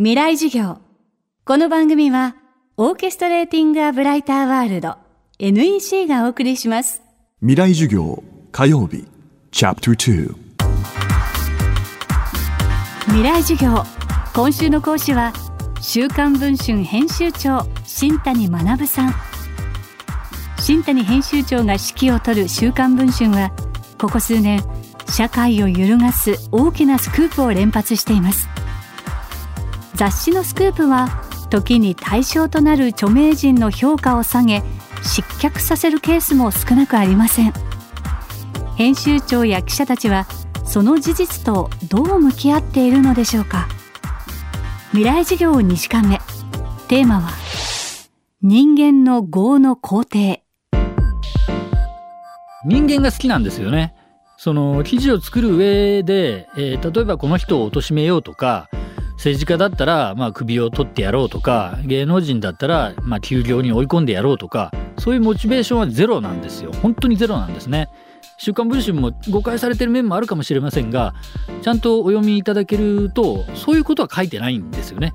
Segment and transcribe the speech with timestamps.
[0.00, 0.78] 未来授業。
[1.44, 2.36] この番組は、
[2.76, 4.94] オーケストレーティング・ア・ブライター・ワールド
[5.40, 7.02] NEC がお送りします。
[7.40, 8.22] 未来授業
[8.52, 9.08] 火曜日
[9.50, 10.34] チャプター
[13.06, 13.82] 未来授業。
[14.36, 15.32] 今週の講師は、
[15.80, 19.14] 週刊文春編集長、新谷学さん。
[20.60, 23.50] 新谷編集長が指揮を執る週刊文春は、
[24.00, 24.62] ここ数年、
[25.08, 28.47] 社会を揺るがす大きなスクープを連発しています。
[29.98, 31.08] 雑誌のスクープは
[31.50, 34.62] 時に対象となる著名人の評価を下げ
[35.02, 37.52] 失脚させるケースも少なくありません。
[38.76, 40.28] 編集長や記者たちは
[40.64, 43.66] その事実とどう向き合っているのでしょうか。
[44.90, 46.20] 未来事業2時間目。
[46.86, 47.30] テーマは
[48.40, 50.44] 人間の業の肯定。
[52.64, 53.96] 人間が好きなんですよね。
[54.36, 58.68] その記事を作る上で、えー例えばこの人を貶めようとか
[59.18, 67.88] 政治家だったら、まあ、首を取ってやろうとか芸能人だったら、まあ、休業に追い込んでやろうとかそういうモチベーションはゼロなんですよ本当にゼロなんですね。
[68.36, 71.14] 週刊文春も誤解されてる面もあるかもしれませんが
[71.62, 75.12] ちゃんとお読みいただけるとそういうことは書いてないんですよね。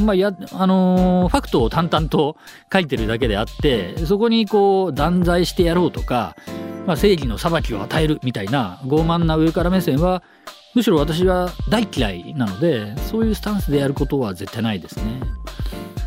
[0.00, 2.36] まあやあのーファクトを淡々と
[2.72, 6.36] 書いてるだけであってそこにこう断罪してやろうとか、
[6.86, 10.22] まあ、正義の裁きを与えるみたいな傲慢な上から目線は
[10.74, 15.20] むしろ私は大嫌いなのでそういうスタンスでやることは絶対ないですね。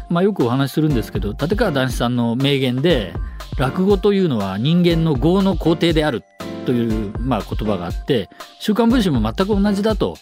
[0.10, 3.14] まあ、よくお話しするんですけど立川談志さんの名言で
[3.58, 6.24] 落語というのは人間の業の肯定である
[6.66, 10.18] という、まあ、言葉があって「週刊文春」も全く同じだと。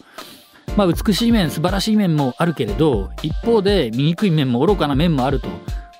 [0.77, 5.47] まあ、美しい面素晴らしい面もあるけれど一方で醜い面も愚かな面もあると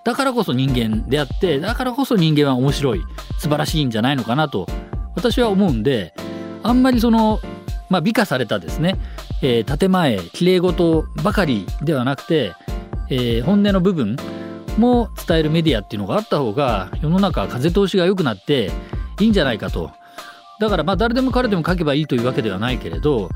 [0.04, 3.02] だからこそ人間であってだからこそ人間は面白い
[3.38, 4.68] 素晴らしいんじゃないのかなと
[5.16, 6.16] 私は思うんで
[6.64, 7.40] あんまりその
[7.94, 8.96] まあ、美化されたですね、
[9.44, 12.54] えー建前きれい事ばかりではなくて、
[13.12, 14.18] えー本音の部分
[14.80, 18.72] も伝えるメディアっていうのがあった方が世の中風通しが良くなって
[19.20, 19.92] いいんじゃないかと。
[20.60, 23.30] だからまあ誰でも彼でも書けばいいというわけではないけれど、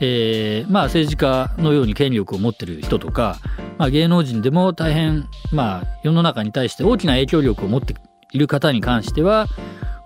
[0.00, 3.36] えーまあ政治家のように権力を持ってる人とか、
[3.76, 7.94] まあ、芸能人でも大変まあ世の中に対して大きな影響力を持って
[8.32, 9.48] いる方に関しては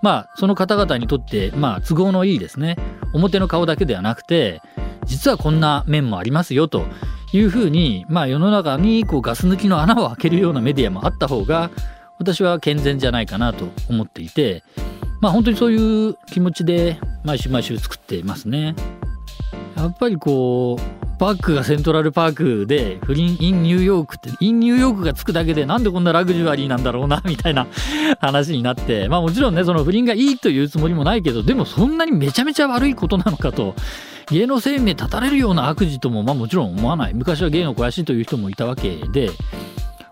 [0.01, 2.75] まあその方々にとってまあ都合のいいですね。
[3.13, 4.61] 表の顔だけではなくて
[5.05, 6.85] 実はこんな面もありますよと
[7.31, 11.71] いうふうにまあ世の中にこうガス抜きの穴を開けるようなメディアもあった方が
[12.19, 14.63] 私は健全じゃないかなと思っていて
[15.21, 18.75] まあ本当にそういう気持ちで毎週毎週作っていますね。
[19.75, 20.81] やっぱりこう
[21.23, 27.65] バックがセントラルパークで不倫 in ニューヨークって in ニューヨークがつくだけでなんでこんなラグジュアリーなんだろうな みたいな
[28.19, 33.73] 話になってまあもちろんねその不倫がいいというつもりもないけどでもそんなにめちゃめちゃ悪いことなのかと。
[34.31, 37.13] 芸能生命絶たれるような悪事ともまあもちろん思わない。
[37.13, 39.29] 昔は芸の肥やしという人もいたわけで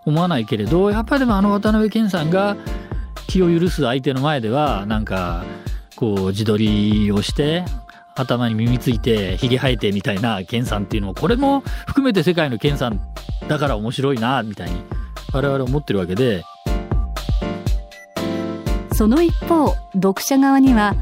[0.04, 2.56] 思わないけれどやっぱりでもあの渡辺謙さんが
[3.26, 5.44] 気を許す相手の前ではなんか
[5.96, 7.64] こう自撮りをして
[8.14, 13.00] 頭に耳ついてひげ生えてみたいな健さんっていうのもこれも含めて世界の健さん
[13.48, 14.82] だから面白いなみたいに
[15.32, 16.44] 我々思ってるわけで。
[18.94, 20.94] その一方読者側には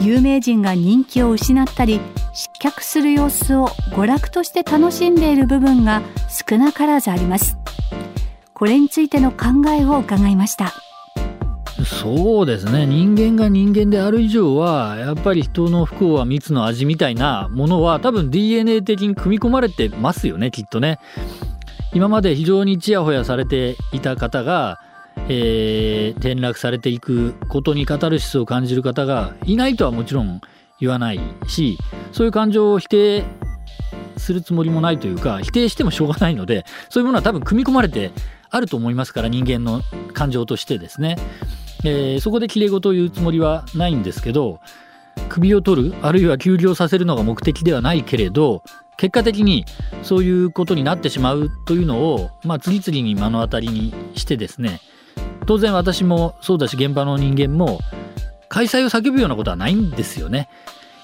[0.00, 2.00] 有名人が人気を失ったり
[2.32, 6.02] 失脚する様子を娯楽として楽しんでいる部分が
[6.48, 7.58] 少なからずあります。
[8.54, 10.72] これについての考えを伺いました。
[11.84, 12.86] そうですね。
[12.86, 20.98] 人間が人間である以上はやっぱり人の不幸は蜜の味みたいなものは多分 DNA 的に組み込まれてますよねきっとね。
[21.94, 24.80] 今まで非常にちやほやされていた方が、
[25.28, 30.40] えー転落されていくことにカタルシスを感じる方がいないとはもちろん
[30.80, 31.78] 言わないし
[32.12, 33.24] そういう感情を否定
[34.16, 38.12] するつもりもないというか否定してもしょうがないのでそういうものは多分組み込まれて
[38.50, 39.82] あると思いますから人間の
[40.12, 41.16] 感情としてですね、
[41.84, 44.60] えーそこできれい事を言うつもりはないんですけど
[45.28, 48.62] 首を取るあるいは休業させるのが目的ではないけれど
[48.96, 49.64] 結果的に
[50.02, 54.80] そういうことになってしまうというのを、まあ、次々に目の当たりにしてですね
[55.46, 57.80] 当然私もそうだし現場の人間も
[58.48, 60.48] 開催を叫ぶようなことはないんですよね。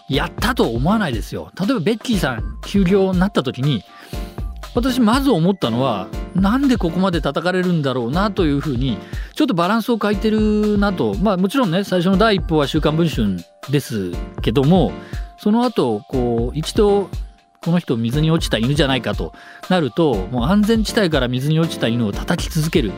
[0.08, 1.50] やったと思わないですよ。
[1.58, 3.82] 例えばベッキーさん休業になった時に
[4.74, 6.08] 私まず思ったのは
[6.40, 8.98] なんでここまで叩かれるんだろうなというふうに
[9.34, 13.36] ちょっとバランスを欠いてるなとまあもちろんね最初の第一歩は「週刊文春」
[13.70, 14.12] です
[14.42, 14.92] けども
[15.38, 17.08] その後こう一度
[17.60, 19.32] この人水に落ちた犬じゃないかと
[19.68, 22.92] なるともう安全地帯から水に落ちた犬を叩き続ける、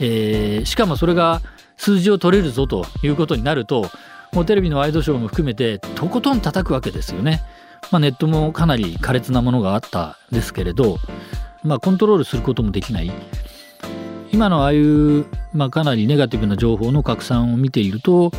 [0.00, 1.40] えーしかもそれが
[1.76, 3.88] 数字を取れるぞということになると
[4.32, 7.42] もうテレビのワイドショーも含めてとことん叩くわけですよね。
[7.90, 10.98] まあ、ネットもかなり苛烈なものがあったですけれど
[11.62, 13.10] まあ、コントロールすることもできない
[14.32, 18.30] 今のああいう、まあ、かなりネガティブな情報の拡散を見ていると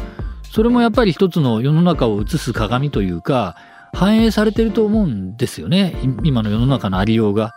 [0.51, 3.56] それもやっぱり一つの世の中を映す鏡というか
[3.94, 7.56] 反映されてると思うんですよね今の世の中のありようが。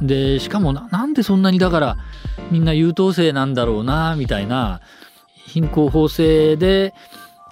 [0.00, 1.96] でしかもなんでそんなにだから
[2.52, 4.80] みんな優等生なんだろうなみたいな
[5.34, 6.94] 貧困法制で、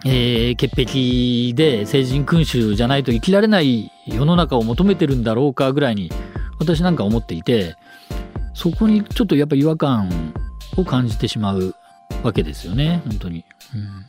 [0.04, 6.12] えー、潔癖で成人君主じゃないと生きられない世の中を求めてるんだろうかぐらいに
[6.58, 7.76] 私なんか思っていて
[8.54, 10.34] そこにちょっとやっぱ違和感
[10.76, 11.74] を感じてしまう
[12.22, 13.02] わけですよね。
[13.06, 13.44] 本当に、
[13.74, 14.06] うん、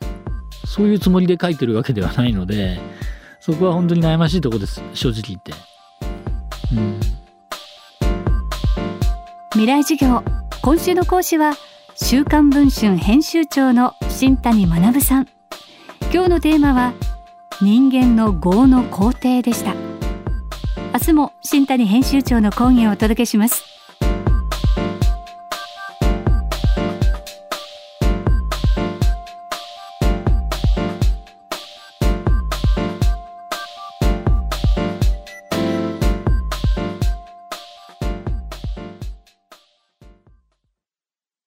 [0.66, 2.80] そういうつもりで書いてるわけではないので
[3.40, 4.82] そこは本当に悩ましいとこです。
[4.94, 5.54] 正直言って。
[6.74, 7.00] うん。
[9.52, 10.24] 未来授業。
[10.62, 11.54] 今週の講師は
[11.96, 15.28] 週刊文春編集長の新谷学さん。
[16.14, 16.94] 今日のテーマは
[17.62, 19.97] 人間の業の肯定でした。
[21.00, 23.64] 明日も新谷編集長の講義をお届けします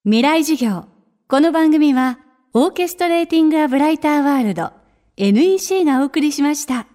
[0.05, 0.85] 未来授業。
[1.27, 2.21] この番組は、
[2.55, 4.73] オーケストレーティング・ア・ブライター・ワールド、
[5.17, 6.90] NEC がお送りしました。